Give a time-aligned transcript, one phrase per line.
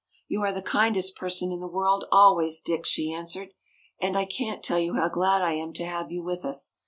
[0.27, 3.53] "You are the kindest person in the world always, Dick," she answered.
[3.99, 6.75] "And I can't tell you how glad I am to have you with us!